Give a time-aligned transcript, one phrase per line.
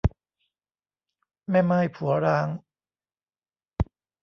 [1.49, 2.47] แม่ม่ายผัวร้าง